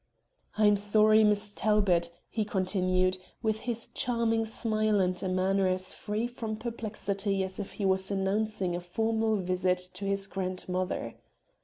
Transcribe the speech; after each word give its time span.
"I 0.57 0.65
am 0.65 0.77
sorry, 0.77 1.23
Miss 1.23 1.51
Talbot," 1.51 2.09
he 2.27 2.43
continued, 2.43 3.19
with 3.43 3.59
his 3.69 3.85
charming 3.85 4.47
smile 4.47 4.99
and 4.99 5.21
a 5.21 5.29
manner 5.29 5.67
as 5.67 5.93
free 5.93 6.25
from 6.25 6.55
perplexity 6.55 7.43
as 7.43 7.59
if 7.59 7.73
he 7.73 7.85
was 7.85 8.09
announcing 8.09 8.75
a 8.75 8.81
formal 8.81 9.35
visit 9.35 9.77
to 9.93 10.05
his 10.05 10.25
grandmother. 10.25 11.17